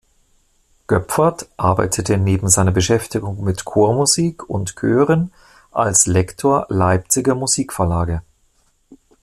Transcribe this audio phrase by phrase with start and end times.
[0.87, 5.31] Göpfert arbeitete neben seiner Beschäftigung mit Chormusik und Chören
[5.71, 8.23] als Lektor Leipziger Musikverlage.